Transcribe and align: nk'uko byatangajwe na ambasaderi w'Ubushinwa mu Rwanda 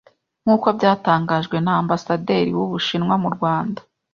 nk'uko 0.43 0.67
byatangajwe 0.77 1.57
na 1.65 1.71
ambasaderi 1.81 2.51
w'Ubushinwa 2.57 3.15
mu 3.23 3.29
Rwanda 3.35 3.81